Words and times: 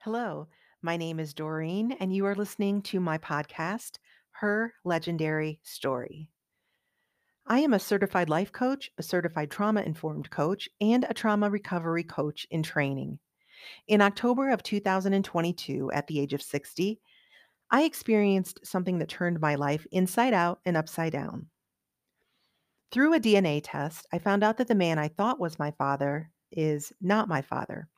Hello, 0.00 0.48
my 0.80 0.96
name 0.96 1.20
is 1.20 1.34
Doreen, 1.34 1.92
and 2.00 2.14
you 2.14 2.24
are 2.24 2.34
listening 2.34 2.80
to 2.82 3.00
my 3.00 3.18
podcast, 3.18 3.98
Her 4.30 4.72
Legendary 4.82 5.60
Story. 5.62 6.30
I 7.46 7.58
am 7.60 7.74
a 7.74 7.78
certified 7.78 8.30
life 8.30 8.50
coach, 8.50 8.90
a 8.96 9.02
certified 9.02 9.50
trauma 9.50 9.82
informed 9.82 10.30
coach, 10.30 10.70
and 10.80 11.04
a 11.04 11.12
trauma 11.12 11.50
recovery 11.50 12.04
coach 12.04 12.46
in 12.50 12.62
training. 12.62 13.18
In 13.88 14.00
October 14.00 14.48
of 14.48 14.62
2022, 14.62 15.90
at 15.92 16.06
the 16.06 16.18
age 16.18 16.32
of 16.32 16.40
60, 16.40 16.98
I 17.70 17.82
experienced 17.82 18.60
something 18.64 18.98
that 18.98 19.08
turned 19.08 19.40
my 19.40 19.54
life 19.54 19.86
inside 19.92 20.32
out 20.32 20.60
and 20.64 20.76
upside 20.76 21.12
down. 21.12 21.48
Through 22.90 23.14
a 23.14 23.20
DNA 23.20 23.60
test, 23.62 24.06
I 24.12 24.18
found 24.18 24.42
out 24.42 24.56
that 24.56 24.68
the 24.68 24.74
man 24.74 24.98
I 24.98 25.08
thought 25.08 25.38
was 25.38 25.58
my 25.58 25.72
father 25.72 26.30
is 26.50 26.92
not 27.00 27.28
my 27.28 27.42
father. 27.42 27.88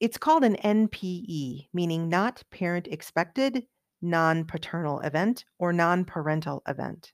It's 0.00 0.18
called 0.18 0.42
an 0.42 0.56
NPE, 0.56 1.68
meaning 1.72 2.08
not 2.08 2.42
parent 2.50 2.88
expected, 2.88 3.66
non 4.02 4.44
paternal 4.44 5.00
event, 5.00 5.44
or 5.58 5.72
non 5.72 6.04
parental 6.04 6.62
event. 6.66 7.12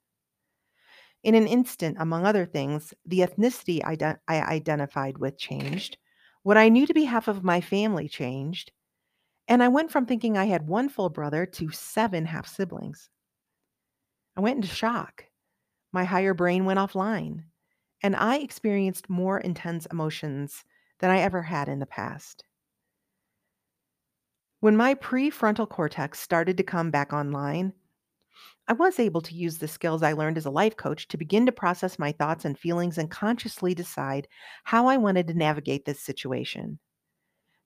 In 1.23 1.34
an 1.34 1.48
instant, 1.48 1.96
among 1.98 2.24
other 2.24 2.46
things, 2.46 2.95
the 3.04 3.18
ethnicity 3.18 3.80
I 3.84 4.40
identified 4.40 5.18
with 5.18 5.37
changed. 5.37 5.98
What 6.45 6.56
I 6.56 6.68
knew 6.68 6.87
to 6.87 6.95
be 6.95 7.04
half 7.04 7.26
of 7.26 7.42
my 7.42 7.60
family 7.60 8.09
changed. 8.09 8.70
And 9.48 9.62
I 9.62 9.68
went 9.68 9.91
from 9.91 10.06
thinking 10.06 10.36
I 10.36 10.46
had 10.46 10.66
one 10.68 10.88
full 10.88 11.09
brother 11.09 11.46
to 11.46 11.70
seven 11.70 12.27
half 12.27 12.46
siblings. 12.48 13.10
I 14.37 14.41
went 14.41 14.56
into 14.56 14.68
shock. 14.68 15.27
My 15.92 16.04
higher 16.04 16.34
brain 16.34 16.64
went 16.64 16.78
offline, 16.78 17.45
and 18.02 18.15
I 18.16 18.38
experienced 18.38 19.09
more 19.09 19.38
intense 19.38 19.87
emotions 19.87 20.65
than 20.98 21.10
I 21.10 21.20
ever 21.20 21.43
had 21.43 21.68
in 21.68 21.79
the 21.79 21.87
past. 21.87 22.45
When 24.60 24.76
my 24.76 24.95
prefrontal 24.95 25.68
cortex 25.68 26.18
started 26.20 26.57
to 26.57 26.63
come 26.63 26.90
back 26.90 27.13
online, 27.13 27.73
I 28.68 28.73
was 28.73 28.98
able 28.98 29.20
to 29.23 29.35
use 29.35 29.59
the 29.59 29.68
skills 29.68 30.02
I 30.02 30.13
learned 30.13 30.38
as 30.38 30.46
a 30.46 30.51
life 30.51 30.76
coach 30.76 31.09
to 31.09 31.16
begin 31.16 31.46
to 31.46 31.52
process 31.52 31.98
my 31.98 32.13
thoughts 32.13 32.45
and 32.45 32.59
feelings 32.59 32.98
and 32.98 33.10
consciously 33.10 33.74
decide 33.74 34.29
how 34.65 34.87
I 34.88 34.96
wanted 34.96 35.29
to 35.29 35.35
navigate 35.35 35.85
this 35.85 36.01
situation. 36.01 36.79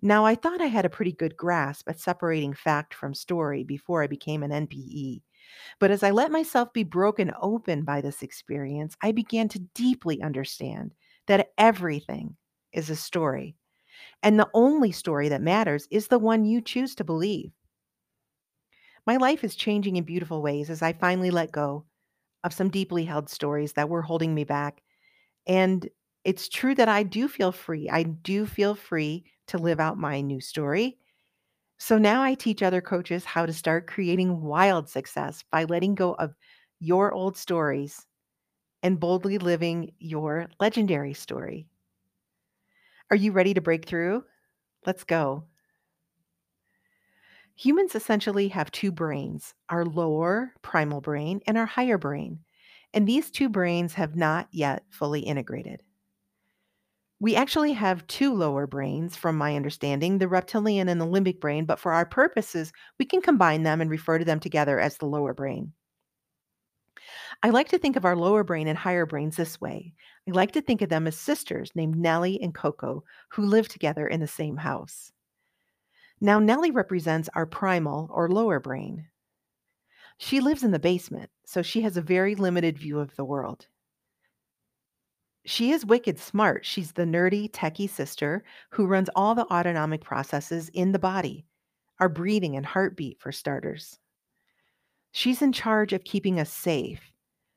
Now, 0.02 0.24
I 0.24 0.34
thought 0.34 0.60
I 0.60 0.66
had 0.66 0.84
a 0.84 0.90
pretty 0.90 1.12
good 1.12 1.36
grasp 1.36 1.88
at 1.88 2.00
separating 2.00 2.54
fact 2.54 2.94
from 2.94 3.14
story 3.14 3.64
before 3.64 4.02
I 4.02 4.06
became 4.06 4.42
an 4.42 4.52
NPE. 4.52 5.22
But 5.78 5.90
as 5.90 6.02
I 6.02 6.10
let 6.10 6.30
myself 6.30 6.72
be 6.72 6.84
broken 6.84 7.32
open 7.40 7.84
by 7.84 8.00
this 8.00 8.22
experience, 8.22 8.96
I 9.02 9.12
began 9.12 9.48
to 9.50 9.58
deeply 9.74 10.22
understand 10.22 10.94
that 11.26 11.52
everything 11.58 12.36
is 12.72 12.90
a 12.90 12.96
story. 12.96 13.56
And 14.22 14.38
the 14.38 14.50
only 14.54 14.92
story 14.92 15.28
that 15.28 15.42
matters 15.42 15.88
is 15.90 16.08
the 16.08 16.18
one 16.18 16.44
you 16.44 16.60
choose 16.60 16.94
to 16.96 17.04
believe. 17.04 17.52
My 19.06 19.16
life 19.16 19.44
is 19.44 19.56
changing 19.56 19.96
in 19.96 20.04
beautiful 20.04 20.42
ways 20.42 20.70
as 20.70 20.82
I 20.82 20.92
finally 20.92 21.30
let 21.30 21.52
go 21.52 21.84
of 22.44 22.54
some 22.54 22.70
deeply 22.70 23.04
held 23.04 23.28
stories 23.28 23.74
that 23.74 23.88
were 23.88 24.02
holding 24.02 24.34
me 24.34 24.44
back. 24.44 24.82
And 25.46 25.88
it's 26.24 26.48
true 26.48 26.74
that 26.76 26.88
I 26.88 27.02
do 27.02 27.28
feel 27.28 27.52
free. 27.52 27.88
I 27.90 28.04
do 28.04 28.46
feel 28.46 28.74
free 28.74 29.24
to 29.50 29.58
live 29.58 29.80
out 29.80 29.98
my 29.98 30.20
new 30.20 30.40
story. 30.40 30.98
So 31.78 31.98
now 31.98 32.22
I 32.22 32.34
teach 32.34 32.62
other 32.62 32.80
coaches 32.80 33.24
how 33.24 33.46
to 33.46 33.52
start 33.52 33.86
creating 33.86 34.42
wild 34.42 34.88
success 34.88 35.44
by 35.50 35.64
letting 35.64 35.94
go 35.94 36.14
of 36.14 36.34
your 36.78 37.12
old 37.12 37.36
stories 37.36 38.06
and 38.82 39.00
boldly 39.00 39.38
living 39.38 39.92
your 39.98 40.48
legendary 40.58 41.14
story. 41.14 41.66
Are 43.10 43.16
you 43.16 43.32
ready 43.32 43.54
to 43.54 43.60
break 43.60 43.86
through? 43.86 44.24
Let's 44.86 45.04
go. 45.04 45.44
Humans 47.56 47.94
essentially 47.94 48.48
have 48.48 48.70
two 48.70 48.92
brains 48.92 49.54
our 49.68 49.84
lower 49.84 50.54
primal 50.62 51.00
brain 51.00 51.40
and 51.46 51.58
our 51.58 51.66
higher 51.66 51.98
brain. 51.98 52.40
And 52.94 53.06
these 53.06 53.30
two 53.30 53.48
brains 53.48 53.94
have 53.94 54.16
not 54.16 54.48
yet 54.50 54.84
fully 54.90 55.20
integrated. 55.20 55.82
We 57.20 57.36
actually 57.36 57.74
have 57.74 58.06
two 58.06 58.34
lower 58.34 58.66
brains, 58.66 59.14
from 59.14 59.36
my 59.36 59.54
understanding, 59.54 60.16
the 60.18 60.26
reptilian 60.26 60.88
and 60.88 60.98
the 60.98 61.06
limbic 61.06 61.38
brain, 61.38 61.66
but 61.66 61.78
for 61.78 61.92
our 61.92 62.06
purposes, 62.06 62.72
we 62.98 63.04
can 63.04 63.20
combine 63.20 63.62
them 63.62 63.82
and 63.82 63.90
refer 63.90 64.18
to 64.18 64.24
them 64.24 64.40
together 64.40 64.80
as 64.80 64.96
the 64.96 65.06
lower 65.06 65.34
brain. 65.34 65.74
I 67.42 67.50
like 67.50 67.68
to 67.68 67.78
think 67.78 67.96
of 67.96 68.06
our 68.06 68.16
lower 68.16 68.42
brain 68.42 68.66
and 68.68 68.78
higher 68.78 69.04
brains 69.04 69.36
this 69.36 69.60
way. 69.60 69.92
I 70.26 70.30
like 70.32 70.52
to 70.52 70.62
think 70.62 70.80
of 70.80 70.88
them 70.88 71.06
as 71.06 71.16
sisters 71.16 71.70
named 71.74 71.96
Nelly 71.96 72.40
and 72.40 72.54
Coco 72.54 73.04
who 73.28 73.44
live 73.44 73.68
together 73.68 74.06
in 74.06 74.20
the 74.20 74.26
same 74.26 74.56
house. 74.56 75.12
Now, 76.22 76.38
Nelly 76.38 76.70
represents 76.70 77.30
our 77.34 77.46
primal 77.46 78.08
or 78.12 78.30
lower 78.30 78.60
brain. 78.60 79.08
She 80.18 80.40
lives 80.40 80.62
in 80.62 80.70
the 80.70 80.78
basement, 80.78 81.30
so 81.46 81.62
she 81.62 81.80
has 81.82 81.96
a 81.96 82.02
very 82.02 82.34
limited 82.34 82.78
view 82.78 82.98
of 82.98 83.16
the 83.16 83.24
world. 83.24 83.66
She 85.44 85.70
is 85.70 85.84
wicked 85.84 86.18
smart. 86.18 86.64
She's 86.64 86.92
the 86.92 87.04
nerdy, 87.04 87.50
techie 87.50 87.90
sister 87.90 88.42
who 88.70 88.86
runs 88.86 89.10
all 89.14 89.34
the 89.34 89.46
autonomic 89.52 90.02
processes 90.02 90.70
in 90.70 90.92
the 90.92 90.98
body, 90.98 91.44
our 91.98 92.08
breathing 92.08 92.56
and 92.56 92.64
heartbeat, 92.64 93.20
for 93.20 93.32
starters. 93.32 93.98
She's 95.12 95.42
in 95.42 95.52
charge 95.52 95.92
of 95.92 96.04
keeping 96.04 96.40
us 96.40 96.52
safe. 96.52 97.12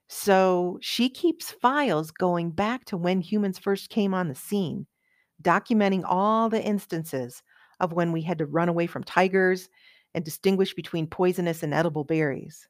So 0.07 0.77
she 0.81 1.09
keeps 1.09 1.51
files 1.51 2.11
going 2.11 2.51
back 2.51 2.85
to 2.85 2.97
when 2.97 3.21
humans 3.21 3.59
first 3.59 3.89
came 3.89 4.13
on 4.13 4.27
the 4.27 4.35
scene, 4.35 4.87
documenting 5.41 6.03
all 6.05 6.49
the 6.49 6.63
instances 6.63 7.41
of 7.79 7.93
when 7.93 8.11
we 8.11 8.21
had 8.21 8.37
to 8.39 8.45
run 8.45 8.69
away 8.69 8.87
from 8.87 9.03
tigers 9.03 9.69
and 10.13 10.23
distinguish 10.23 10.73
between 10.73 11.07
poisonous 11.07 11.63
and 11.63 11.73
edible 11.73 12.03
berries. 12.03 12.67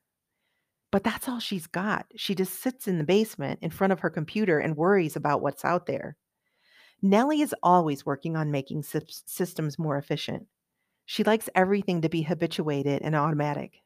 But 0.93 1.03
that's 1.03 1.27
all 1.27 1.39
she's 1.39 1.65
got. 1.65 2.05
She 2.15 2.35
just 2.35 2.61
sits 2.61 2.87
in 2.87 2.99
the 2.99 3.03
basement 3.03 3.57
in 3.63 3.71
front 3.71 3.93
of 3.93 4.01
her 4.01 4.11
computer 4.11 4.59
and 4.59 4.77
worries 4.77 5.15
about 5.15 5.41
what's 5.41 5.65
out 5.65 5.87
there. 5.87 6.17
Nelly 7.01 7.41
is 7.41 7.55
always 7.63 8.05
working 8.05 8.37
on 8.37 8.51
making 8.51 8.83
systems 8.83 9.79
more 9.79 9.97
efficient. 9.97 10.45
She 11.07 11.23
likes 11.23 11.49
everything 11.55 12.01
to 12.01 12.09
be 12.09 12.21
habituated 12.21 13.01
and 13.01 13.15
automatic. 13.15 13.77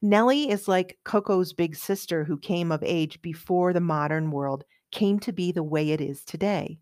Nelly 0.00 0.48
is 0.48 0.66
like 0.66 0.98
Coco's 1.04 1.52
big 1.52 1.76
sister 1.76 2.24
who 2.24 2.38
came 2.38 2.72
of 2.72 2.82
age 2.82 3.20
before 3.20 3.74
the 3.74 3.80
modern 3.80 4.30
world 4.30 4.64
came 4.92 5.20
to 5.20 5.32
be 5.32 5.52
the 5.52 5.62
way 5.62 5.90
it 5.90 6.00
is 6.00 6.24
today. 6.24 6.78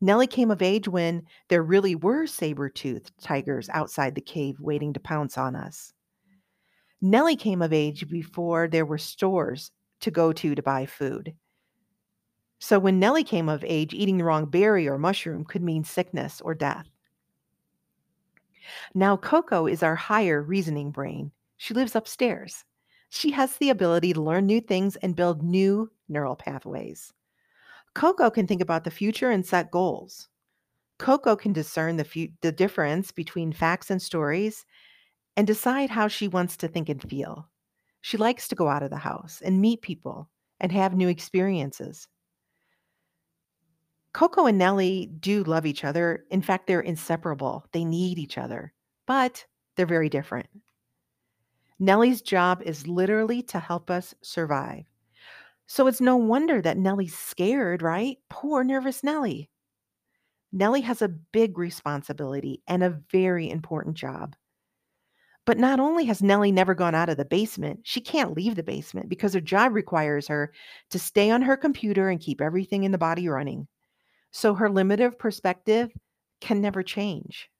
Nelly 0.00 0.26
came 0.26 0.50
of 0.50 0.62
age 0.62 0.88
when 0.88 1.24
there 1.48 1.62
really 1.62 1.94
were 1.94 2.26
saber 2.26 2.70
toothed 2.70 3.12
tigers 3.20 3.68
outside 3.68 4.14
the 4.14 4.22
cave 4.22 4.58
waiting 4.60 4.94
to 4.94 5.00
pounce 5.00 5.36
on 5.36 5.54
us. 5.54 5.92
Nelly 7.00 7.36
came 7.36 7.62
of 7.62 7.72
age 7.72 8.08
before 8.08 8.68
there 8.68 8.84
were 8.84 8.98
stores 8.98 9.70
to 10.00 10.10
go 10.10 10.32
to 10.32 10.54
to 10.54 10.62
buy 10.62 10.86
food. 10.86 11.34
So 12.58 12.78
when 12.78 12.98
Nelly 12.98 13.24
came 13.24 13.48
of 13.48 13.64
age, 13.64 13.94
eating 13.94 14.18
the 14.18 14.24
wrong 14.24 14.46
berry 14.46 14.86
or 14.86 14.98
mushroom 14.98 15.44
could 15.44 15.62
mean 15.62 15.82
sickness 15.82 16.40
or 16.42 16.54
death. 16.54 16.88
Now, 18.94 19.16
Coco 19.16 19.66
is 19.66 19.82
our 19.82 19.96
higher 19.96 20.42
reasoning 20.42 20.90
brain. 20.90 21.32
She 21.56 21.74
lives 21.74 21.96
upstairs. 21.96 22.64
She 23.08 23.30
has 23.32 23.56
the 23.56 23.70
ability 23.70 24.12
to 24.12 24.22
learn 24.22 24.46
new 24.46 24.60
things 24.60 24.96
and 24.96 25.16
build 25.16 25.42
new 25.42 25.90
neural 26.08 26.36
pathways. 26.36 27.12
Coco 27.94 28.30
can 28.30 28.46
think 28.46 28.60
about 28.60 28.84
the 28.84 28.90
future 28.90 29.30
and 29.30 29.44
set 29.44 29.70
goals. 29.70 30.28
Coco 30.98 31.34
can 31.34 31.52
discern 31.52 31.96
the, 31.96 32.04
fu- 32.04 32.28
the 32.42 32.52
difference 32.52 33.10
between 33.10 33.52
facts 33.52 33.90
and 33.90 34.00
stories 34.00 34.66
and 35.40 35.46
decide 35.46 35.88
how 35.88 36.06
she 36.06 36.28
wants 36.28 36.54
to 36.54 36.68
think 36.68 36.90
and 36.90 37.00
feel. 37.00 37.48
She 38.02 38.18
likes 38.18 38.46
to 38.48 38.54
go 38.54 38.68
out 38.68 38.82
of 38.82 38.90
the 38.90 38.96
house 38.98 39.40
and 39.42 39.58
meet 39.58 39.80
people 39.80 40.28
and 40.60 40.70
have 40.70 40.94
new 40.94 41.08
experiences. 41.08 42.06
Coco 44.12 44.44
and 44.44 44.58
Nelly 44.58 45.06
do 45.18 45.42
love 45.44 45.64
each 45.64 45.82
other. 45.82 46.26
In 46.30 46.42
fact, 46.42 46.66
they're 46.66 46.82
inseparable. 46.82 47.64
They 47.72 47.86
need 47.86 48.18
each 48.18 48.36
other, 48.36 48.74
but 49.06 49.46
they're 49.76 49.86
very 49.86 50.10
different. 50.10 50.46
Nelly's 51.78 52.20
job 52.20 52.60
is 52.60 52.86
literally 52.86 53.40
to 53.44 53.58
help 53.58 53.90
us 53.90 54.14
survive. 54.20 54.84
So 55.68 55.86
it's 55.86 56.02
no 56.02 56.18
wonder 56.18 56.60
that 56.60 56.76
Nelly's 56.76 57.16
scared, 57.16 57.80
right? 57.80 58.18
Poor 58.28 58.62
nervous 58.62 59.02
Nelly. 59.02 59.48
Nelly 60.52 60.82
has 60.82 61.00
a 61.00 61.08
big 61.08 61.56
responsibility 61.56 62.62
and 62.68 62.82
a 62.82 63.00
very 63.10 63.48
important 63.48 63.96
job. 63.96 64.36
But 65.46 65.58
not 65.58 65.80
only 65.80 66.04
has 66.04 66.22
Nelly 66.22 66.52
never 66.52 66.74
gone 66.74 66.94
out 66.94 67.08
of 67.08 67.16
the 67.16 67.24
basement, 67.24 67.80
she 67.82 68.00
can't 68.00 68.36
leave 68.36 68.56
the 68.56 68.62
basement 68.62 69.08
because 69.08 69.34
her 69.34 69.40
job 69.40 69.72
requires 69.72 70.28
her 70.28 70.52
to 70.90 70.98
stay 70.98 71.30
on 71.30 71.42
her 71.42 71.56
computer 71.56 72.08
and 72.08 72.20
keep 72.20 72.40
everything 72.40 72.84
in 72.84 72.92
the 72.92 72.98
body 72.98 73.28
running. 73.28 73.66
So 74.32 74.54
her 74.54 74.70
limited 74.70 75.18
perspective 75.18 75.90
can 76.40 76.60
never 76.60 76.82
change. 76.82 77.50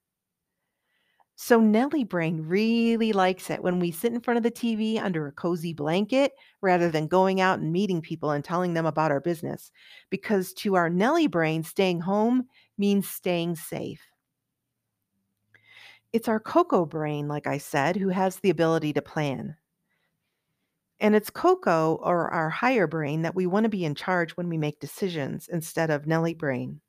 So 1.42 1.58
Nelly 1.58 2.04
Brain 2.04 2.42
really 2.46 3.14
likes 3.14 3.48
it 3.48 3.62
when 3.62 3.78
we 3.78 3.92
sit 3.92 4.12
in 4.12 4.20
front 4.20 4.36
of 4.36 4.42
the 4.42 4.50
TV 4.50 5.02
under 5.02 5.26
a 5.26 5.32
cozy 5.32 5.72
blanket 5.72 6.32
rather 6.60 6.90
than 6.90 7.06
going 7.06 7.40
out 7.40 7.60
and 7.60 7.72
meeting 7.72 8.02
people 8.02 8.30
and 8.32 8.44
telling 8.44 8.74
them 8.74 8.84
about 8.84 9.10
our 9.10 9.22
business. 9.22 9.72
Because 10.10 10.52
to 10.54 10.76
our 10.76 10.90
Nelly 10.90 11.28
Brain, 11.28 11.64
staying 11.64 12.00
home 12.00 12.44
means 12.76 13.08
staying 13.08 13.56
safe. 13.56 14.09
It's 16.12 16.28
our 16.28 16.38
Coco 16.38 16.86
brain, 16.86 17.26
like 17.26 17.48
I 17.48 17.58
said, 17.58 17.96
who 17.96 18.10
has 18.10 18.36
the 18.36 18.50
ability 18.50 18.92
to 18.92 19.02
plan. 19.02 19.56
And 21.00 21.16
it's 21.16 21.30
Coco 21.30 21.96
or 21.96 22.30
our 22.30 22.48
higher 22.48 22.86
brain 22.86 23.22
that 23.22 23.34
we 23.34 23.44
want 23.44 23.64
to 23.64 23.68
be 23.70 23.84
in 23.84 23.96
charge 23.96 24.36
when 24.36 24.48
we 24.48 24.56
make 24.56 24.78
decisions 24.78 25.48
instead 25.48 25.90
of 25.90 26.06
Nelly 26.06 26.34
brain. 26.34 26.80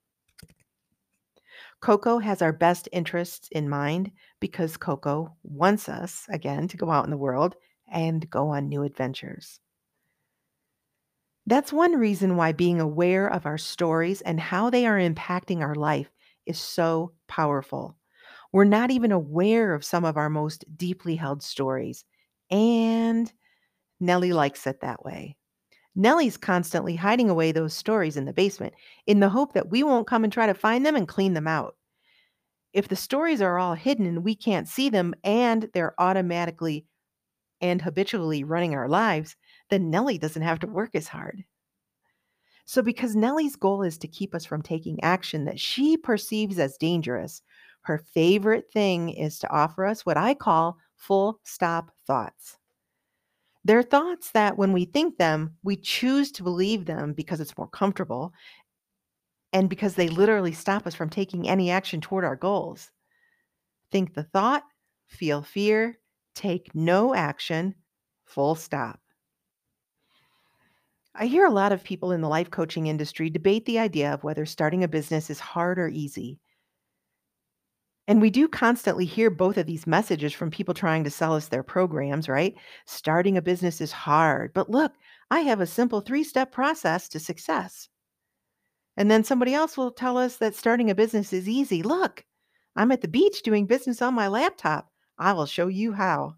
Coco 1.80 2.18
has 2.18 2.40
our 2.40 2.52
best 2.52 2.88
interests 2.92 3.48
in 3.52 3.68
mind 3.68 4.10
because 4.40 4.78
Coco 4.78 5.36
wants 5.42 5.86
us, 5.86 6.26
again, 6.30 6.66
to 6.68 6.78
go 6.78 6.90
out 6.90 7.04
in 7.04 7.10
the 7.10 7.16
world 7.18 7.56
and 7.86 8.30
go 8.30 8.48
on 8.48 8.70
new 8.70 8.84
adventures. 8.84 9.60
That's 11.46 11.72
one 11.72 11.92
reason 11.98 12.36
why 12.36 12.50
being 12.50 12.80
aware 12.80 13.28
of 13.28 13.46
our 13.46 13.56
stories 13.58 14.22
and 14.22 14.40
how 14.40 14.70
they 14.70 14.86
are 14.86 14.98
impacting 14.98 15.60
our 15.60 15.76
life 15.76 16.10
is 16.46 16.58
so 16.58 17.12
powerful. 17.28 17.96
We're 18.52 18.64
not 18.64 18.90
even 18.90 19.12
aware 19.12 19.74
of 19.74 19.84
some 19.84 20.04
of 20.04 20.16
our 20.16 20.30
most 20.30 20.64
deeply 20.76 21.16
held 21.16 21.42
stories. 21.42 22.04
And 22.50 23.32
Nelly 24.00 24.32
likes 24.32 24.66
it 24.66 24.80
that 24.80 25.04
way. 25.04 25.36
Nelly's 25.94 26.36
constantly 26.36 26.96
hiding 26.96 27.30
away 27.30 27.52
those 27.52 27.74
stories 27.74 28.16
in 28.16 28.24
the 28.24 28.32
basement 28.32 28.74
in 29.06 29.20
the 29.20 29.30
hope 29.30 29.54
that 29.54 29.70
we 29.70 29.82
won't 29.82 30.06
come 30.06 30.24
and 30.24 30.32
try 30.32 30.46
to 30.46 30.54
find 30.54 30.84
them 30.86 30.96
and 30.96 31.08
clean 31.08 31.34
them 31.34 31.48
out. 31.48 31.76
If 32.72 32.88
the 32.88 32.96
stories 32.96 33.42
are 33.42 33.58
all 33.58 33.74
hidden 33.74 34.06
and 34.06 34.24
we 34.24 34.34
can't 34.34 34.68
see 34.68 34.88
them 34.88 35.14
and 35.24 35.70
they're 35.74 35.94
automatically 36.00 36.86
and 37.60 37.82
habitually 37.82 38.44
running 38.44 38.74
our 38.74 38.88
lives, 38.88 39.36
then 39.70 39.90
Nelly 39.90 40.18
doesn't 40.18 40.42
have 40.42 40.60
to 40.60 40.66
work 40.66 40.94
as 40.94 41.08
hard. 41.08 41.44
So, 42.64 42.82
because 42.82 43.16
Nelly's 43.16 43.56
goal 43.56 43.82
is 43.82 43.98
to 43.98 44.08
keep 44.08 44.34
us 44.34 44.44
from 44.44 44.62
taking 44.62 45.02
action 45.02 45.44
that 45.44 45.60
she 45.60 45.96
perceives 45.96 46.58
as 46.58 46.76
dangerous, 46.76 47.42
her 47.82 47.98
favorite 47.98 48.70
thing 48.72 49.10
is 49.10 49.38
to 49.40 49.50
offer 49.50 49.84
us 49.84 50.06
what 50.06 50.16
I 50.16 50.34
call 50.34 50.78
full 50.96 51.40
stop 51.44 51.90
thoughts. 52.06 52.58
They're 53.64 53.82
thoughts 53.82 54.30
that 54.32 54.58
when 54.58 54.72
we 54.72 54.84
think 54.84 55.18
them, 55.18 55.56
we 55.62 55.76
choose 55.76 56.32
to 56.32 56.42
believe 56.42 56.84
them 56.84 57.12
because 57.12 57.40
it's 57.40 57.56
more 57.56 57.68
comfortable 57.68 58.32
and 59.52 59.68
because 59.68 59.94
they 59.94 60.08
literally 60.08 60.52
stop 60.52 60.86
us 60.86 60.94
from 60.94 61.10
taking 61.10 61.48
any 61.48 61.70
action 61.70 62.00
toward 62.00 62.24
our 62.24 62.36
goals. 62.36 62.90
Think 63.90 64.14
the 64.14 64.24
thought, 64.24 64.64
feel 65.06 65.42
fear, 65.42 65.98
take 66.34 66.74
no 66.74 67.14
action, 67.14 67.74
full 68.24 68.54
stop. 68.54 68.98
I 71.14 71.26
hear 71.26 71.44
a 71.44 71.50
lot 71.50 71.72
of 71.72 71.84
people 71.84 72.12
in 72.12 72.22
the 72.22 72.28
life 72.28 72.50
coaching 72.50 72.86
industry 72.86 73.28
debate 73.28 73.66
the 73.66 73.78
idea 73.78 74.14
of 74.14 74.24
whether 74.24 74.46
starting 74.46 74.82
a 74.82 74.88
business 74.88 75.28
is 75.28 75.38
hard 75.38 75.78
or 75.78 75.88
easy. 75.88 76.40
And 78.08 78.20
we 78.20 78.30
do 78.30 78.48
constantly 78.48 79.04
hear 79.04 79.30
both 79.30 79.56
of 79.56 79.66
these 79.66 79.86
messages 79.86 80.32
from 80.32 80.50
people 80.50 80.74
trying 80.74 81.04
to 81.04 81.10
sell 81.10 81.34
us 81.34 81.48
their 81.48 81.62
programs, 81.62 82.28
right? 82.28 82.54
Starting 82.84 83.36
a 83.36 83.42
business 83.42 83.80
is 83.80 83.92
hard, 83.92 84.52
but 84.54 84.68
look, 84.68 84.92
I 85.30 85.40
have 85.40 85.60
a 85.60 85.66
simple 85.66 86.00
three 86.00 86.24
step 86.24 86.50
process 86.52 87.08
to 87.10 87.20
success. 87.20 87.88
And 88.96 89.10
then 89.10 89.24
somebody 89.24 89.54
else 89.54 89.76
will 89.76 89.90
tell 89.90 90.18
us 90.18 90.36
that 90.38 90.54
starting 90.54 90.90
a 90.90 90.94
business 90.94 91.32
is 91.32 91.48
easy. 91.48 91.82
Look, 91.82 92.24
I'm 92.76 92.92
at 92.92 93.00
the 93.00 93.08
beach 93.08 93.42
doing 93.42 93.66
business 93.66 94.02
on 94.02 94.14
my 94.14 94.28
laptop. 94.28 94.90
I 95.18 95.32
will 95.32 95.46
show 95.46 95.68
you 95.68 95.92
how. 95.92 96.34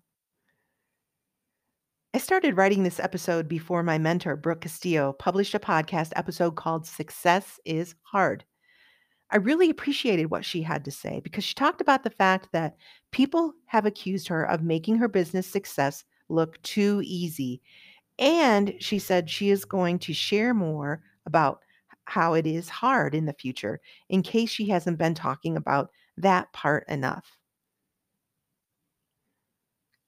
I 2.13 2.19
started 2.19 2.57
writing 2.57 2.85
this 2.85 3.01
episode 3.01 3.49
before 3.49 3.83
my 3.83 3.99
mentor, 3.99 4.37
Brooke 4.37 4.61
Castillo, 4.61 5.15
published 5.15 5.55
a 5.55 5.59
podcast 5.59 6.13
episode 6.15 6.55
called 6.55 6.87
Success 6.87 7.59
is 7.65 7.97
Hard. 8.03 8.45
I 9.31 9.37
really 9.37 9.71
appreciated 9.71 10.31
what 10.31 10.45
she 10.45 10.63
had 10.63 10.85
to 10.85 10.91
say 10.91 11.21
because 11.21 11.45
she 11.45 11.55
talked 11.55 11.81
about 11.81 12.05
the 12.05 12.11
fact 12.11 12.49
that 12.53 12.77
people 13.11 13.55
have 13.67 13.87
accused 13.87 14.29
her 14.29 14.45
of 14.45 14.63
making 14.63 14.97
her 14.97 15.09
business 15.09 15.47
success 15.47 16.05
look 16.29 16.61
too 16.63 17.03
easy. 17.05 17.61
And 18.19 18.75
she 18.81 18.99
said 18.99 19.31
she 19.31 19.51
is 19.51 19.65
going 19.65 19.99
to 20.01 20.15
share 20.15 20.55
more 20.55 21.03
about 21.27 21.61
how 22.07 22.35
it 22.35 22.47
is 22.47 22.69
hard 22.69 23.15
in 23.15 23.27
the 23.27 23.33
future 23.35 23.81
in 24.09 24.23
case 24.23 24.51
she 24.51 24.69
hasn't 24.69 24.99
been 24.99 25.15
talking 25.15 25.57
about 25.57 25.91
that 26.19 26.53
part 26.53 26.85
enough. 26.89 27.39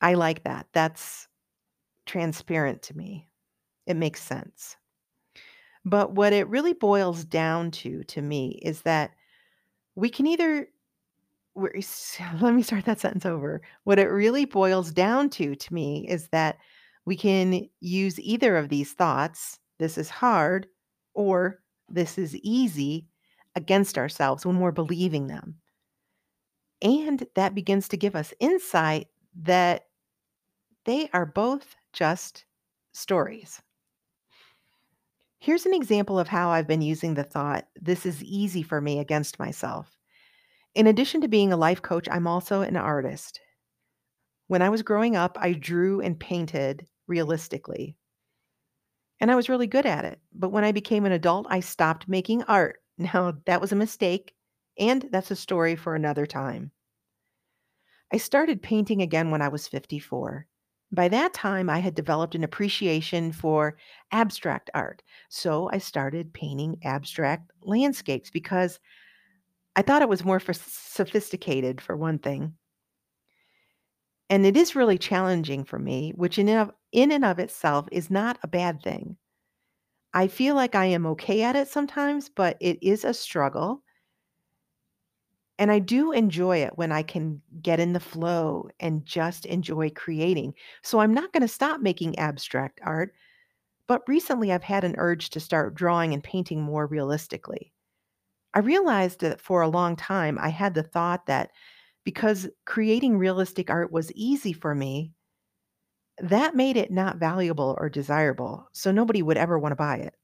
I 0.00 0.14
like 0.14 0.44
that. 0.44 0.66
That's 0.72 1.28
transparent 2.06 2.82
to 2.84 2.96
me. 2.96 3.28
It 3.86 3.96
makes 3.96 4.22
sense. 4.22 4.76
But 5.86 6.12
what 6.12 6.32
it 6.32 6.48
really 6.48 6.72
boils 6.72 7.24
down 7.24 7.70
to, 7.70 8.02
to 8.02 8.20
me, 8.20 8.60
is 8.62 8.82
that 8.82 9.12
we 9.94 10.10
can 10.10 10.26
either, 10.26 10.68
let 11.54 12.54
me 12.54 12.62
start 12.62 12.84
that 12.86 12.98
sentence 12.98 13.24
over. 13.24 13.62
What 13.84 14.00
it 14.00 14.08
really 14.08 14.46
boils 14.46 14.90
down 14.90 15.30
to, 15.30 15.54
to 15.54 15.74
me, 15.74 16.04
is 16.08 16.26
that 16.28 16.58
we 17.04 17.16
can 17.16 17.68
use 17.78 18.18
either 18.18 18.56
of 18.56 18.68
these 18.68 18.94
thoughts, 18.94 19.60
this 19.78 19.96
is 19.96 20.10
hard, 20.10 20.66
or 21.14 21.60
this 21.88 22.18
is 22.18 22.34
easy, 22.36 23.06
against 23.54 23.96
ourselves 23.96 24.44
when 24.44 24.58
we're 24.58 24.72
believing 24.72 25.28
them. 25.28 25.54
And 26.82 27.24
that 27.36 27.54
begins 27.54 27.86
to 27.88 27.96
give 27.96 28.16
us 28.16 28.34
insight 28.40 29.06
that 29.42 29.86
they 30.84 31.08
are 31.12 31.26
both 31.26 31.76
just 31.92 32.44
stories. 32.92 33.62
Here's 35.38 35.66
an 35.66 35.74
example 35.74 36.18
of 36.18 36.28
how 36.28 36.50
I've 36.50 36.66
been 36.66 36.82
using 36.82 37.14
the 37.14 37.24
thought, 37.24 37.66
this 37.80 38.06
is 38.06 38.24
easy 38.24 38.62
for 38.62 38.80
me 38.80 38.98
against 38.98 39.38
myself. 39.38 39.96
In 40.74 40.86
addition 40.86 41.20
to 41.20 41.28
being 41.28 41.52
a 41.52 41.56
life 41.56 41.82
coach, 41.82 42.08
I'm 42.10 42.26
also 42.26 42.62
an 42.62 42.76
artist. 42.76 43.40
When 44.46 44.62
I 44.62 44.68
was 44.68 44.82
growing 44.82 45.16
up, 45.16 45.36
I 45.40 45.52
drew 45.52 46.00
and 46.00 46.18
painted 46.18 46.86
realistically. 47.06 47.96
And 49.20 49.30
I 49.30 49.34
was 49.34 49.48
really 49.48 49.66
good 49.66 49.86
at 49.86 50.04
it. 50.04 50.20
But 50.32 50.50
when 50.50 50.64
I 50.64 50.72
became 50.72 51.04
an 51.04 51.12
adult, 51.12 51.46
I 51.48 51.60
stopped 51.60 52.08
making 52.08 52.42
art. 52.44 52.80
Now, 52.98 53.34
that 53.44 53.60
was 53.60 53.72
a 53.72 53.76
mistake, 53.76 54.34
and 54.78 55.06
that's 55.12 55.30
a 55.30 55.36
story 55.36 55.76
for 55.76 55.94
another 55.94 56.24
time. 56.24 56.70
I 58.10 58.16
started 58.16 58.62
painting 58.62 59.02
again 59.02 59.30
when 59.30 59.42
I 59.42 59.48
was 59.48 59.68
54. 59.68 60.46
By 60.92 61.08
that 61.08 61.34
time, 61.34 61.68
I 61.68 61.80
had 61.80 61.94
developed 61.94 62.34
an 62.34 62.44
appreciation 62.44 63.32
for 63.32 63.76
abstract 64.12 64.70
art. 64.72 65.02
So 65.28 65.69
I 65.72 65.78
started 65.78 66.32
painting 66.32 66.78
abstract 66.84 67.50
landscapes 67.62 68.31
because 68.31 68.78
I 69.74 69.82
thought 69.82 70.02
it 70.02 70.08
was 70.08 70.24
more 70.24 70.40
for 70.40 70.52
sophisticated, 70.55 71.81
for 71.81 71.96
one 71.96 72.19
thing. 72.19 72.55
And 74.31 74.46
it 74.46 74.56
is 74.56 74.74
really 74.74 74.98
challenging 74.98 75.64
for 75.64 75.78
me, 75.78 76.12
which 76.16 76.38
in 76.38 76.48
and, 76.48 76.69
of, 76.69 76.74
in 76.93 77.12
and 77.12 77.24
of 77.24 77.38
itself 77.38 77.88
is 77.93 78.10
not 78.10 78.38
a 78.43 78.48
bad 78.48 78.82
thing. 78.82 79.16
I 80.14 80.28
feel 80.28 80.55
like 80.55 80.74
I 80.74 80.86
am 80.86 81.06
okay 81.06 81.43
at 81.43 81.56
it 81.56 81.69
sometimes, 81.69 82.28
but 82.28 82.56
it 82.60 82.78
is 82.82 83.05
a 83.05 83.12
struggle. 83.12 83.82
And 85.58 85.70
I 85.72 85.79
do 85.79 86.13
enjoy 86.13 86.58
it 86.58 86.77
when 86.77 86.93
I 86.93 87.03
can 87.03 87.41
get 87.63 87.81
in 87.81 87.93
the 87.93 88.01
flow 88.01 88.69
and 88.81 89.05
just 89.06 89.46
enjoy 89.46 89.91
creating. 89.91 90.55
So 90.82 91.01
I'm 91.01 91.15
not 91.15 91.32
going 91.32 91.43
to 91.43 91.48
stop 91.48 91.81
making 91.81 92.19
abstract 92.19 92.81
art, 92.82 93.15
but 93.89 94.03
recently 94.08 94.53
I've 94.53 94.65
had 94.65 94.84
an 94.84 94.96
urge 94.98 95.31
to 95.31 95.41
start 95.41 95.75
drawing 95.75 96.15
and 96.15 96.25
painting 96.25 96.63
more 96.63 96.86
realistically. 96.86 97.72
I 98.55 98.60
realized 98.60 99.20
that 99.20 99.41
for 99.41 99.63
a 99.63 99.69
long 99.69 99.96
time 99.96 100.39
I 100.39 100.48
had 100.51 100.75
the 100.75 100.82
thought 100.82 101.27
that 101.27 101.53
because 102.05 102.48
creating 102.67 103.19
realistic 103.19 103.70
art 103.70 103.93
was 103.93 104.13
easy 104.13 104.53
for 104.53 104.75
me, 104.75 105.13
that 106.19 106.55
made 106.55 106.77
it 106.77 106.91
not 106.91 107.17
valuable 107.17 107.75
or 107.81 107.89
desirable. 107.89 108.69
So 108.72 108.91
nobody 108.93 109.22
would 109.22 109.36
ever 109.39 109.58
want 109.58 109.72
to 109.72 109.77
buy 109.77 109.96
it. 109.98 110.15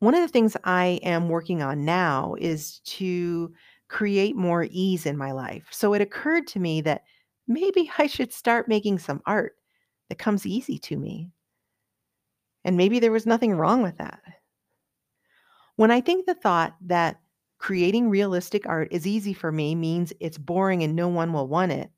One 0.00 0.14
of 0.14 0.22
the 0.22 0.28
things 0.28 0.56
I 0.64 1.00
am 1.02 1.28
working 1.28 1.62
on 1.62 1.84
now 1.84 2.34
is 2.38 2.80
to 2.80 3.52
create 3.88 4.34
more 4.34 4.66
ease 4.70 5.04
in 5.04 5.16
my 5.16 5.32
life. 5.32 5.66
So 5.70 5.94
it 5.94 6.00
occurred 6.00 6.46
to 6.48 6.58
me 6.58 6.80
that 6.82 7.02
maybe 7.46 7.90
I 7.98 8.06
should 8.06 8.32
start 8.32 8.68
making 8.68 8.98
some 8.98 9.20
art 9.26 9.56
that 10.08 10.18
comes 10.18 10.46
easy 10.46 10.78
to 10.78 10.96
me. 10.96 11.28
And 12.64 12.76
maybe 12.76 12.98
there 12.98 13.12
was 13.12 13.26
nothing 13.26 13.52
wrong 13.52 13.82
with 13.82 13.98
that. 13.98 14.20
When 15.76 15.90
I 15.90 16.00
think 16.00 16.26
the 16.26 16.34
thought 16.34 16.76
that 16.82 17.20
creating 17.58 18.08
realistic 18.08 18.66
art 18.66 18.88
is 18.90 19.06
easy 19.06 19.34
for 19.34 19.52
me 19.52 19.74
means 19.74 20.12
it's 20.20 20.38
boring 20.38 20.82
and 20.82 20.96
no 20.96 21.08
one 21.08 21.32
will 21.32 21.48
want 21.48 21.72
it, 21.72 21.90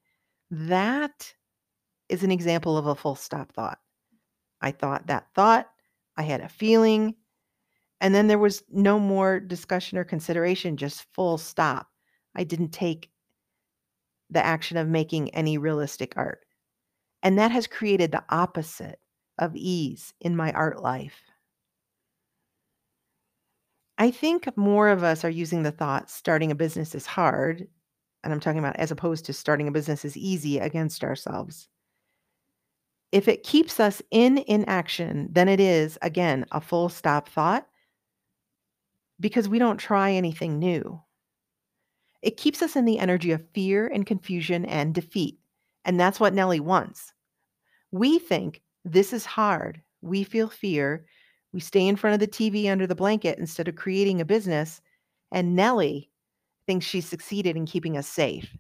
that 0.51 1.33
is 2.09 2.25
an 2.25 2.31
example 2.33 2.77
of 2.77 2.87
a 2.87 2.95
full 2.95 3.15
stop 3.15 3.53
thought. 3.53 3.79
I 4.61 4.73
thought 4.73 5.07
that 5.07 5.29
thought, 5.35 5.69
I 6.17 6.23
had 6.23 6.41
a 6.41 6.49
feeling, 6.49 7.15
and 8.03 8.13
then 8.13 8.27
there 8.27 8.39
was 8.39 8.65
no 8.69 8.99
more 8.99 9.39
discussion 9.39 9.97
or 9.97 10.03
consideration, 10.03 10.77
just 10.77 11.07
full 11.15 11.39
stop. 11.39 11.87
I 12.35 12.43
didn't 12.43 12.71
take 12.71 13.11
the 14.29 14.45
action 14.45 14.77
of 14.77 14.89
making 14.89 15.31
any 15.31 15.57
realistic 15.57 16.15
art. 16.17 16.45
And 17.23 17.39
that 17.39 17.53
has 17.53 17.69
created 17.69 18.11
the 18.11 18.25
opposite 18.29 18.99
of 19.39 19.55
ease 19.55 20.15
in 20.21 20.35
my 20.35 20.51
art 20.51 20.83
life. 20.83 21.23
I 23.99 24.11
think 24.11 24.49
more 24.57 24.89
of 24.89 25.05
us 25.05 25.25
are 25.25 25.31
using 25.31 25.63
the 25.63 25.71
thought 25.71 26.11
starting 26.11 26.51
a 26.51 26.57
business 26.57 26.97
is 26.97 27.07
hard, 27.07 27.69
and 28.25 28.33
I'm 28.33 28.41
talking 28.41 28.59
about 28.59 28.77
as 28.77 28.91
opposed 28.91 29.27
to 29.27 29.33
starting 29.33 29.69
a 29.69 29.73
business 29.73 30.05
is 30.05 30.17
easy 30.17 30.59
against 30.59 31.05
ourselves. 31.05 31.69
If 33.13 33.29
it 33.29 33.45
keeps 33.45 33.79
us 33.79 34.03
in 34.11 34.39
inaction, 34.49 35.29
then 35.31 35.49
it 35.49 35.61
is, 35.61 35.99
again, 36.03 36.47
a 36.51 36.61
full 36.61 36.89
stop 36.89 37.29
thought 37.29 37.69
because 39.23 39.49
we 39.49 39.59
don't 39.59 39.79
try 39.79 40.11
anything 40.11 40.59
new. 40.59 41.01
It 42.21 42.37
keeps 42.37 42.61
us 42.61 42.77
in 42.77 42.85
the 42.85 42.99
energy 42.99 43.31
of 43.31 43.49
fear 43.55 43.87
and 43.87 44.05
confusion 44.05 44.65
and 44.67 44.95
defeat. 44.95 45.39
And 45.85 45.99
that's 45.99 46.21
what 46.21 46.35
Nelly 46.35 46.61
wants. 46.61 47.13
We 47.93 48.19
think 48.19 48.63
this 48.85 49.13
is 49.13 49.25
hard. 49.25 49.81
We 50.03 50.25
feel 50.25 50.49
fear. 50.49 51.07
We 51.53 51.61
stay 51.61 51.87
in 51.87 51.97
front 51.97 52.15
of 52.15 52.21
the 52.21 52.27
TV 52.27 52.71
under 52.71 52.87
the 52.87 52.95
blanket 52.95 53.39
instead 53.39 53.69
of 53.69 53.77
creating 53.77 54.21
a 54.21 54.25
business. 54.25 54.81
And 55.31 55.55
Nelly 55.55 56.11
thinks 56.67 56.85
she's 56.85 57.07
succeeded 57.07 57.57
in 57.57 57.67
keeping 57.67 57.97
us 57.97 58.09
safe. 58.09 58.57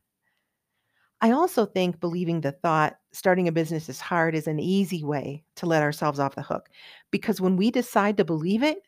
I 1.21 1.31
also 1.31 1.66
think 1.66 2.00
believing 2.00 2.40
the 2.40 2.52
thought 2.52 2.99
starting 3.12 3.47
a 3.47 3.52
business 3.52 3.88
is 3.88 4.00
hard 4.00 4.35
is 4.35 4.49
an 4.49 4.59
easy 4.59 5.04
way 5.04 5.45
to 5.57 5.66
let 5.66 5.83
ourselves 5.83 6.19
off 6.19 6.35
the 6.35 6.42
hook 6.42 6.69
because 7.11 7.40
when 7.40 7.57
we 7.57 7.71
decide 7.71 8.16
to 8.16 8.25
believe 8.25 8.62
it, 8.62 8.78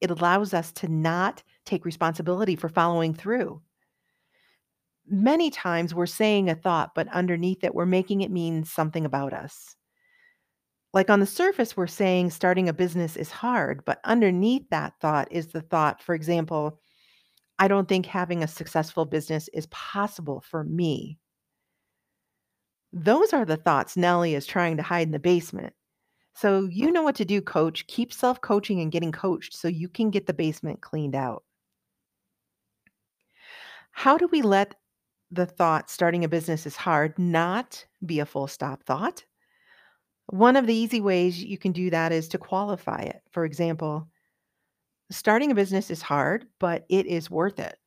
it 0.00 0.10
allows 0.10 0.54
us 0.54 0.72
to 0.72 0.88
not 0.88 1.42
take 1.64 1.84
responsibility 1.84 2.56
for 2.56 2.68
following 2.68 3.14
through. 3.14 3.60
Many 5.08 5.50
times 5.50 5.94
we're 5.94 6.06
saying 6.06 6.50
a 6.50 6.54
thought, 6.54 6.94
but 6.94 7.08
underneath 7.08 7.62
it, 7.62 7.74
we're 7.74 7.86
making 7.86 8.22
it 8.22 8.30
mean 8.30 8.64
something 8.64 9.04
about 9.04 9.32
us. 9.32 9.76
Like 10.92 11.10
on 11.10 11.20
the 11.20 11.26
surface, 11.26 11.76
we're 11.76 11.86
saying 11.86 12.30
starting 12.30 12.68
a 12.68 12.72
business 12.72 13.16
is 13.16 13.30
hard, 13.30 13.84
but 13.84 14.00
underneath 14.04 14.68
that 14.70 14.94
thought 15.00 15.28
is 15.30 15.48
the 15.48 15.60
thought, 15.60 16.02
for 16.02 16.14
example, 16.14 16.80
I 17.58 17.68
don't 17.68 17.88
think 17.88 18.06
having 18.06 18.42
a 18.42 18.48
successful 18.48 19.04
business 19.04 19.48
is 19.52 19.66
possible 19.66 20.42
for 20.46 20.64
me. 20.64 21.18
Those 22.92 23.32
are 23.32 23.44
the 23.44 23.56
thoughts 23.56 23.96
Nelly 23.96 24.34
is 24.34 24.46
trying 24.46 24.78
to 24.78 24.82
hide 24.82 25.08
in 25.08 25.12
the 25.12 25.18
basement. 25.18 25.74
So 26.36 26.66
you 26.66 26.92
know 26.92 27.02
what 27.02 27.16
to 27.16 27.24
do, 27.24 27.40
coach. 27.40 27.86
Keep 27.86 28.12
self 28.12 28.42
coaching 28.42 28.80
and 28.80 28.92
getting 28.92 29.10
coached 29.10 29.56
so 29.56 29.68
you 29.68 29.88
can 29.88 30.10
get 30.10 30.26
the 30.26 30.34
basement 30.34 30.82
cleaned 30.82 31.14
out. 31.14 31.44
How 33.90 34.18
do 34.18 34.28
we 34.28 34.42
let 34.42 34.74
the 35.30 35.46
thought 35.46 35.88
starting 35.88 36.24
a 36.24 36.28
business 36.28 36.66
is 36.66 36.76
hard 36.76 37.18
not 37.18 37.86
be 38.04 38.20
a 38.20 38.26
full 38.26 38.48
stop 38.48 38.82
thought? 38.82 39.24
One 40.26 40.56
of 40.56 40.66
the 40.66 40.74
easy 40.74 41.00
ways 41.00 41.42
you 41.42 41.56
can 41.56 41.72
do 41.72 41.88
that 41.88 42.12
is 42.12 42.28
to 42.28 42.38
qualify 42.38 43.00
it. 43.00 43.22
For 43.30 43.46
example, 43.46 44.06
starting 45.10 45.50
a 45.52 45.54
business 45.54 45.90
is 45.90 46.02
hard, 46.02 46.46
but 46.58 46.84
it 46.90 47.06
is 47.06 47.30
worth 47.30 47.58
it. 47.58 47.78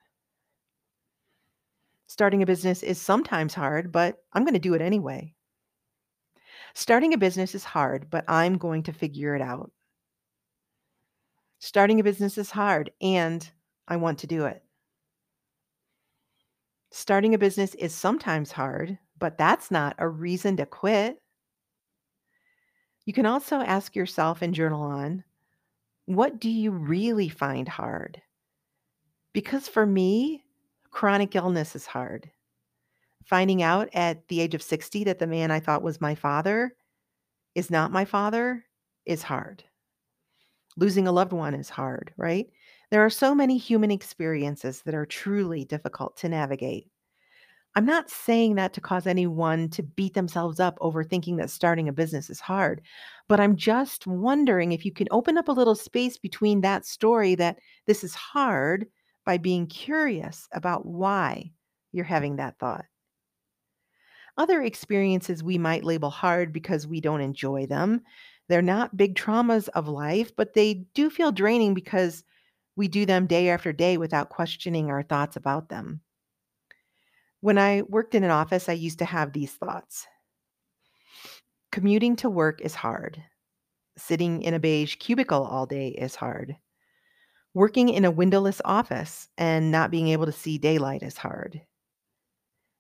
Starting 2.08 2.42
a 2.42 2.48
business 2.48 2.82
is 2.82 3.00
sometimes 3.00 3.54
hard, 3.54 3.92
but 3.92 4.24
I'm 4.34 4.44
going 4.44 4.56
to 4.56 4.60
do 4.60 4.74
it 4.74 4.82
anyway. 4.82 5.36
Starting 6.74 7.14
a 7.14 7.18
business 7.18 7.56
is 7.56 7.64
hard, 7.64 8.10
but 8.10 8.26
I'm 8.28 8.58
going 8.58 8.84
to 8.84 8.94
figure 8.94 9.36
it 9.36 9.42
out. 9.42 9.72
Starting 11.60 12.00
a 12.00 12.04
business 12.04 12.38
is 12.38 12.52
hard, 12.52 12.92
and 13.02 13.50
I 13.88 13.98
want 13.98 14.20
to 14.20 14.28
do 14.28 14.46
it. 14.46 14.64
Starting 16.92 17.34
a 17.34 17.38
business 17.38 17.76
is 17.76 17.94
sometimes 17.94 18.52
hard, 18.52 18.98
but 19.18 19.38
that's 19.38 19.70
not 19.70 19.96
a 20.00 20.08
reason 20.08 20.58
to 20.58 20.66
quit. 20.66 21.22
You 23.06 23.14
can 23.14 23.26
also 23.26 23.58
ask 23.58 23.96
yourself 23.96 24.42
and 24.42 24.54
journal 24.54 24.82
on 24.82 25.24
what 26.06 26.40
do 26.40 26.50
you 26.50 26.72
really 26.72 27.30
find 27.30 27.68
hard? 27.68 28.22
Because 29.34 29.68
for 29.68 29.86
me, 29.86 30.44
chronic 30.90 31.36
illness 31.36 31.76
is 31.76 31.86
hard. 31.86 32.32
Finding 33.30 33.62
out 33.62 33.90
at 33.94 34.28
the 34.28 34.42
age 34.42 34.56
of 34.56 34.64
60 34.64 35.04
that 35.04 35.20
the 35.20 35.28
man 35.28 35.52
I 35.52 35.60
thought 35.60 35.84
was 35.84 36.02
my 36.02 36.16
father 36.16 36.74
is 37.54 37.70
not 37.70 37.92
my 37.92 38.04
father 38.04 38.66
is 39.06 39.22
hard. 39.22 39.64
Losing 40.78 41.08
a 41.08 41.12
loved 41.12 41.32
one 41.32 41.54
is 41.54 41.70
hard, 41.70 42.12
right? 42.18 42.48
There 42.90 43.06
are 43.06 43.10
so 43.12 43.36
many 43.36 43.60
human 43.60 43.92
experiences 43.92 44.82
that 44.82 44.96
are 44.96 45.06
truly 45.06 45.64
difficult 45.64 46.18
to 46.18 46.30
navigate. 46.30 46.88
I'm 47.76 47.86
not 47.86 48.10
saying 48.10 48.56
that 48.56 48.74
to 48.74 48.82
cause 48.82 49.06
anyone 49.06 49.70
to 49.70 49.84
beat 49.84 50.16
themselves 50.16 50.60
up 50.60 50.80
over 50.82 51.04
thinking 51.04 51.36
that 51.36 51.52
starting 51.52 51.88
a 51.88 51.94
business 51.94 52.32
is 52.32 52.40
hard, 52.40 52.82
but 53.28 53.40
I'm 53.40 53.56
just 53.56 54.08
wondering 54.08 54.72
if 54.72 54.86
you 54.86 54.92
can 54.92 55.08
open 55.12 55.38
up 55.38 55.50
a 55.50 55.52
little 55.52 55.76
space 55.76 56.18
between 56.18 56.62
that 56.62 56.84
story 56.84 57.36
that 57.36 57.60
this 57.86 58.04
is 58.04 58.16
hard 58.16 58.88
by 59.24 59.38
being 59.38 59.68
curious 59.68 60.48
about 60.52 60.88
why 60.88 61.52
you're 61.92 62.06
having 62.06 62.38
that 62.38 62.58
thought. 62.58 62.86
Other 64.38 64.62
experiences 64.62 65.44
we 65.44 65.58
might 65.58 65.84
label 65.84 66.10
hard 66.10 66.54
because 66.54 66.88
we 66.88 67.02
don't 67.02 67.22
enjoy 67.22 67.66
them. 67.66 68.02
They're 68.48 68.62
not 68.62 68.98
big 68.98 69.16
traumas 69.16 69.70
of 69.70 69.88
life, 69.88 70.36
but 70.36 70.54
they 70.54 70.86
do 70.94 71.10
feel 71.10 71.32
draining 71.32 71.74
because 71.74 72.24
we 72.76 72.88
do 72.88 73.06
them 73.06 73.28
day 73.28 73.50
after 73.50 73.74
day 73.74 73.98
without 73.98 74.30
questioning 74.30 74.90
our 74.90 75.04
thoughts 75.04 75.36
about 75.36 75.70
them. 75.70 76.02
When 77.42 77.58
I 77.58 77.84
worked 77.84 78.16
in 78.16 78.24
an 78.24 78.32
office, 78.32 78.68
I 78.70 78.74
used 78.74 79.00
to 79.00 79.06
have 79.06 79.34
these 79.34 79.54
thoughts 79.54 80.08
Commuting 81.72 82.16
to 82.18 82.30
work 82.30 82.62
is 82.62 82.74
hard. 82.74 83.24
Sitting 83.96 84.42
in 84.42 84.56
a 84.56 84.60
beige 84.60 84.96
cubicle 84.96 85.44
all 85.46 85.68
day 85.68 85.90
is 85.90 86.16
hard. 86.16 86.58
Working 87.54 87.90
in 87.90 88.06
a 88.06 88.12
windowless 88.12 88.60
office 88.66 89.28
and 89.38 89.70
not 89.72 89.92
being 89.92 90.08
able 90.08 90.26
to 90.26 90.32
see 90.32 90.58
daylight 90.58 91.04
is 91.04 91.18
hard. 91.18 91.62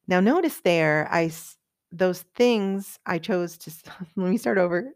Now 0.09 0.19
notice 0.19 0.61
there, 0.61 1.07
I 1.11 1.31
those 1.91 2.23
things 2.33 2.97
I 3.05 3.19
chose 3.19 3.59
to 3.59 3.71
let 4.15 4.31
me 4.31 4.39
start 4.39 4.57
over. 4.57 4.91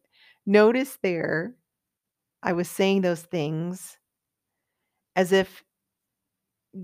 Notice 0.48 0.98
there, 1.03 1.53
I 2.41 2.53
was 2.53 2.67
saying 2.67 3.01
those 3.01 3.22
things 3.22 4.00
as 5.15 5.32
if 5.32 5.63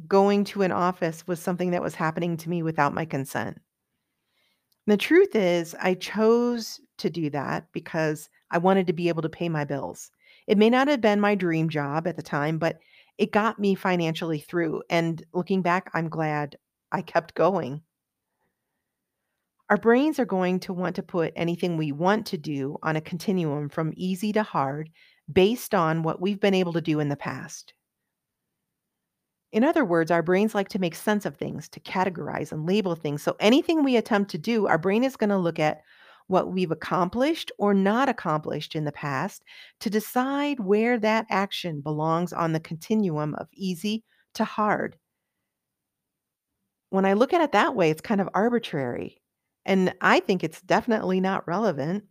going 0.07 0.43
to 0.43 0.61
an 0.61 0.71
office 0.71 1.25
was 1.25 1.39
something 1.39 1.71
that 1.71 1.81
was 1.81 1.95
happening 1.95 2.37
to 2.37 2.49
me 2.49 2.61
without 2.61 2.93
my 2.93 3.03
consent. 3.03 3.59
The 4.85 4.95
truth 4.95 5.35
is, 5.35 5.75
I 5.81 5.95
chose 5.95 6.79
to 6.99 7.09
do 7.09 7.31
that 7.31 7.65
because 7.73 8.29
I 8.51 8.59
wanted 8.59 8.85
to 8.87 8.93
be 8.93 9.09
able 9.09 9.23
to 9.23 9.29
pay 9.29 9.49
my 9.49 9.65
bills. 9.65 10.11
It 10.45 10.59
may 10.59 10.69
not 10.69 10.87
have 10.87 11.01
been 11.01 11.19
my 11.19 11.33
dream 11.33 11.67
job 11.67 12.05
at 12.05 12.15
the 12.15 12.21
time, 12.21 12.59
but 12.59 12.77
it 13.17 13.31
got 13.31 13.57
me 13.57 13.73
financially 13.73 14.39
through. 14.39 14.83
And 14.87 15.23
looking 15.33 15.63
back, 15.63 15.89
I'm 15.95 16.09
glad 16.09 16.57
I 16.91 17.01
kept 17.01 17.33
going. 17.33 17.81
Our 19.69 19.77
brains 19.77 20.19
are 20.19 20.25
going 20.25 20.59
to 20.61 20.73
want 20.73 20.95
to 20.95 21.03
put 21.03 21.31
anything 21.35 21.77
we 21.77 21.91
want 21.91 22.25
to 22.27 22.37
do 22.37 22.77
on 22.81 22.95
a 22.95 23.01
continuum 23.01 23.69
from 23.69 23.93
easy 23.95 24.33
to 24.33 24.41
hard 24.41 24.89
based 25.31 25.75
on 25.75 26.01
what 26.01 26.19
we've 26.19 26.39
been 26.39 26.55
able 26.55 26.73
to 26.73 26.81
do 26.81 26.99
in 26.99 27.09
the 27.09 27.15
past. 27.15 27.73
In 29.51 29.63
other 29.63 29.85
words, 29.85 30.09
our 30.09 30.23
brains 30.23 30.55
like 30.55 30.69
to 30.69 30.79
make 30.79 30.95
sense 30.95 31.25
of 31.25 31.35
things, 31.35 31.69
to 31.69 31.79
categorize 31.79 32.51
and 32.51 32.65
label 32.67 32.95
things. 32.95 33.21
So 33.21 33.35
anything 33.39 33.83
we 33.83 33.95
attempt 33.95 34.31
to 34.31 34.37
do, 34.39 34.67
our 34.67 34.77
brain 34.77 35.03
is 35.03 35.15
going 35.15 35.29
to 35.29 35.37
look 35.37 35.59
at 35.59 35.81
what 36.27 36.51
we've 36.51 36.71
accomplished 36.71 37.51
or 37.57 37.73
not 37.73 38.09
accomplished 38.09 38.75
in 38.75 38.85
the 38.85 38.91
past 38.91 39.43
to 39.79 39.89
decide 39.89 40.59
where 40.59 40.99
that 40.99 41.25
action 41.29 41.81
belongs 41.81 42.33
on 42.33 42.53
the 42.53 42.59
continuum 42.59 43.35
of 43.35 43.47
easy 43.53 44.03
to 44.35 44.45
hard. 44.45 44.95
When 46.91 47.05
I 47.05 47.13
look 47.13 47.33
at 47.33 47.41
it 47.41 47.51
that 47.51 47.75
way, 47.75 47.89
it's 47.89 48.01
kind 48.01 48.21
of 48.21 48.29
arbitrary. 48.33 49.18
And 49.69 49.93
I 50.01 50.19
think 50.19 50.43
it's 50.43 50.61
definitely 50.61 51.21
not 51.21 51.47
relevant. 51.47 52.03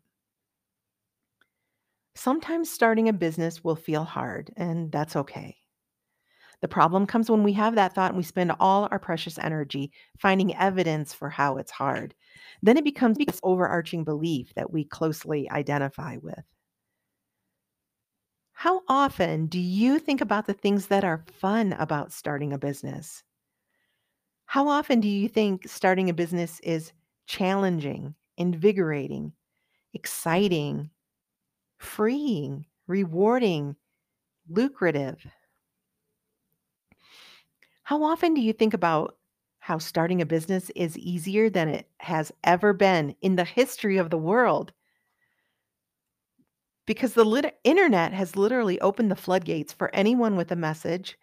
Sometimes 2.16 2.68
starting 2.70 3.08
a 3.08 3.14
business 3.14 3.64
will 3.64 3.74
feel 3.74 4.04
hard, 4.04 4.52
and 4.58 4.92
that's 4.92 5.16
okay. 5.16 5.56
The 6.60 6.68
problem 6.68 7.04
comes 7.06 7.28
when 7.28 7.42
we 7.42 7.54
have 7.54 7.74
that 7.74 7.94
thought 7.96 8.12
and 8.12 8.16
we 8.16 8.22
spend 8.22 8.52
all 8.60 8.86
our 8.92 8.98
precious 9.00 9.38
energy 9.40 9.90
finding 10.20 10.54
evidence 10.54 11.12
for 11.12 11.30
how 11.30 11.56
it's 11.56 11.72
hard. 11.72 12.14
Then 12.62 12.76
it 12.76 12.84
becomes 12.84 13.18
this 13.18 13.40
overarching 13.42 14.04
belief 14.04 14.54
that 14.54 14.70
we 14.72 14.84
closely 14.84 15.50
identify 15.50 16.16
with. 16.18 16.44
How 18.52 18.82
often 18.88 19.46
do 19.46 19.58
you 19.58 19.98
think 19.98 20.20
about 20.20 20.44
the 20.44 20.52
things 20.52 20.88
that 20.88 21.02
are 21.02 21.24
fun 21.32 21.72
about 21.72 22.12
starting 22.12 22.52
a 22.52 22.58
business? 22.58 23.24
How 24.46 24.66
often 24.66 25.00
do 25.00 25.06
you 25.08 25.28
think 25.28 25.68
starting 25.68 26.10
a 26.10 26.12
business 26.14 26.58
is 26.60 26.92
challenging, 27.28 28.16
invigorating, 28.36 29.34
exciting, 29.94 30.90
freeing, 31.78 32.66
rewarding, 32.88 33.76
lucrative? 34.48 35.26
How 37.82 38.04
often 38.04 38.34
do 38.34 38.40
you 38.40 38.52
think 38.52 38.72
about 38.74 39.18
how 39.68 39.76
starting 39.78 40.22
a 40.22 40.26
business 40.26 40.70
is 40.74 40.96
easier 40.96 41.50
than 41.50 41.68
it 41.68 41.90
has 42.00 42.32
ever 42.42 42.72
been 42.72 43.14
in 43.20 43.36
the 43.36 43.44
history 43.44 43.98
of 43.98 44.08
the 44.08 44.16
world. 44.16 44.72
Because 46.86 47.14
the 47.14 47.24
lit- 47.24 47.60
internet 47.64 48.12
has 48.14 48.34
literally 48.34 48.80
opened 48.80 49.10
the 49.10 49.16
floodgates 49.16 49.72
for 49.72 49.94
anyone 49.94 50.36
with 50.36 50.50
a 50.50 50.56
message 50.56 51.18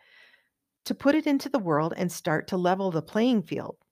to 0.85 0.95
put 0.95 1.15
it 1.15 1.27
into 1.27 1.49
the 1.49 1.59
world 1.59 1.93
and 1.97 2.11
start 2.11 2.47
to 2.49 2.57
level 2.57 2.91
the 2.91 3.01
playing 3.01 3.43
field. 3.43 3.84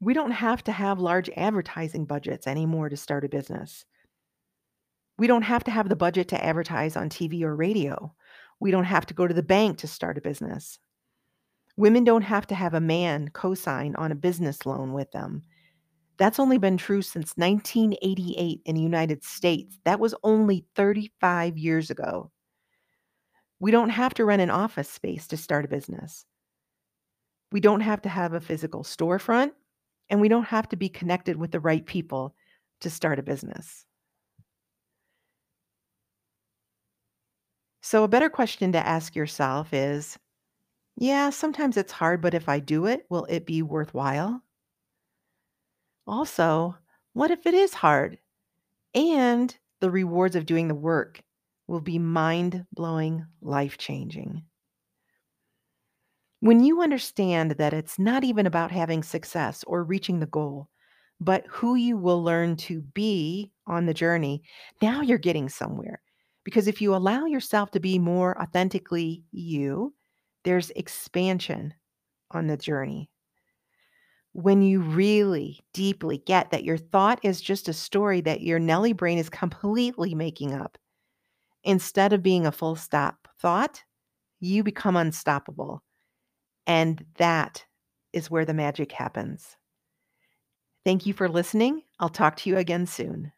We 0.00 0.14
don't 0.14 0.30
have 0.30 0.62
to 0.64 0.72
have 0.72 1.00
large 1.00 1.28
advertising 1.36 2.04
budgets 2.04 2.46
anymore 2.46 2.88
to 2.88 2.96
start 2.96 3.24
a 3.24 3.28
business. 3.28 3.84
We 5.18 5.26
don't 5.26 5.42
have 5.42 5.64
to 5.64 5.70
have 5.72 5.88
the 5.88 5.96
budget 5.96 6.28
to 6.28 6.44
advertise 6.44 6.96
on 6.96 7.08
TV 7.08 7.42
or 7.42 7.56
radio. 7.56 8.14
We 8.60 8.70
don't 8.70 8.84
have 8.84 9.06
to 9.06 9.14
go 9.14 9.26
to 9.26 9.34
the 9.34 9.42
bank 9.42 9.78
to 9.78 9.88
start 9.88 10.16
a 10.16 10.20
business. 10.20 10.78
Women 11.76 12.04
don't 12.04 12.22
have 12.22 12.46
to 12.48 12.54
have 12.54 12.74
a 12.74 12.80
man 12.80 13.28
co 13.32 13.54
sign 13.54 13.96
on 13.96 14.12
a 14.12 14.16
business 14.16 14.64
loan 14.66 14.92
with 14.92 15.10
them. 15.10 15.42
That's 16.16 16.40
only 16.40 16.58
been 16.58 16.76
true 16.76 17.02
since 17.02 17.34
1988 17.36 18.62
in 18.64 18.74
the 18.74 18.82
United 18.82 19.22
States. 19.24 19.78
That 19.84 20.00
was 20.00 20.14
only 20.24 20.66
35 20.74 21.56
years 21.56 21.90
ago. 21.90 22.30
We 23.60 23.70
don't 23.70 23.90
have 23.90 24.14
to 24.14 24.24
rent 24.24 24.42
an 24.42 24.50
office 24.50 24.88
space 24.88 25.26
to 25.28 25.36
start 25.36 25.64
a 25.64 25.68
business. 25.68 26.24
We 27.50 27.60
don't 27.60 27.80
have 27.80 28.02
to 28.02 28.08
have 28.08 28.32
a 28.32 28.40
physical 28.40 28.82
storefront, 28.82 29.52
and 30.10 30.20
we 30.20 30.28
don't 30.28 30.44
have 30.44 30.68
to 30.70 30.76
be 30.76 30.88
connected 30.88 31.36
with 31.36 31.52
the 31.52 31.60
right 31.60 31.84
people 31.86 32.34
to 32.80 32.90
start 32.90 33.18
a 33.18 33.22
business. 33.22 33.86
So, 37.80 38.04
a 38.04 38.08
better 38.08 38.30
question 38.30 38.70
to 38.70 38.78
ask 38.78 39.16
yourself 39.16 39.74
is 39.74 40.16
yeah, 40.96 41.30
sometimes 41.30 41.76
it's 41.76 41.92
hard, 41.92 42.20
but 42.22 42.34
if 42.34 42.48
I 42.48 42.60
do 42.60 42.86
it, 42.86 43.06
will 43.10 43.26
it 43.26 43.46
be 43.46 43.62
worthwhile? 43.62 44.42
Also, 46.08 46.76
what 47.12 47.30
if 47.30 47.46
it 47.46 47.54
is 47.54 47.72
hard 47.74 48.18
and 48.94 49.58
the 49.80 49.90
rewards 49.90 50.36
of 50.36 50.46
doing 50.46 50.68
the 50.68 50.74
work 50.74 51.22
will 51.68 51.80
be 51.82 51.98
mind 52.00 52.66
blowing, 52.72 53.26
life 53.42 53.78
changing? 53.78 54.47
When 56.40 56.64
you 56.64 56.82
understand 56.82 57.52
that 57.52 57.72
it's 57.72 57.98
not 57.98 58.24
even 58.24 58.46
about 58.46 58.70
having 58.70 59.02
success 59.02 59.64
or 59.64 59.82
reaching 59.84 60.20
the 60.20 60.26
goal, 60.26 60.68
but 61.20 61.44
who 61.48 61.74
you 61.74 61.96
will 61.96 62.22
learn 62.22 62.56
to 62.56 62.80
be 62.80 63.52
on 63.66 63.86
the 63.86 63.94
journey, 63.94 64.42
now 64.80 65.00
you're 65.00 65.18
getting 65.18 65.48
somewhere. 65.48 66.00
Because 66.44 66.68
if 66.68 66.80
you 66.80 66.94
allow 66.94 67.24
yourself 67.26 67.70
to 67.72 67.80
be 67.80 67.98
more 67.98 68.40
authentically 68.40 69.24
you, 69.32 69.94
there's 70.44 70.70
expansion 70.70 71.74
on 72.30 72.46
the 72.46 72.56
journey. 72.56 73.10
When 74.32 74.62
you 74.62 74.80
really 74.80 75.60
deeply 75.72 76.18
get 76.18 76.50
that 76.50 76.64
your 76.64 76.78
thought 76.78 77.18
is 77.24 77.40
just 77.40 77.68
a 77.68 77.72
story 77.72 78.20
that 78.22 78.40
your 78.42 78.58
Nelly 78.58 78.92
brain 78.92 79.18
is 79.18 79.28
completely 79.28 80.14
making 80.14 80.54
up, 80.54 80.78
instead 81.64 82.12
of 82.12 82.22
being 82.22 82.46
a 82.46 82.52
full 82.52 82.76
stop 82.76 83.28
thought, 83.40 83.82
you 84.40 84.62
become 84.62 84.96
unstoppable. 84.96 85.82
And 86.68 87.04
that 87.16 87.64
is 88.12 88.30
where 88.30 88.44
the 88.44 88.54
magic 88.54 88.92
happens. 88.92 89.56
Thank 90.84 91.06
you 91.06 91.12
for 91.12 91.28
listening. 91.28 91.82
I'll 91.98 92.08
talk 92.08 92.36
to 92.36 92.50
you 92.50 92.58
again 92.58 92.86
soon. 92.86 93.32